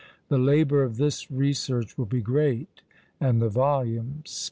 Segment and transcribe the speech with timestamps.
[0.29, 2.81] The labour of this research will be great,
[3.19, 4.39] and the volume small!